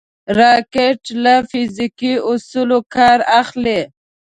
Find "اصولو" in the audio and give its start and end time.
2.31-2.79